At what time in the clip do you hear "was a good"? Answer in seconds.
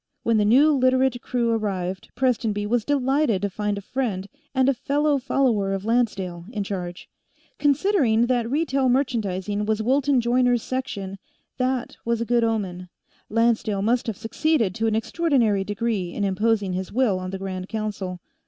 12.03-12.43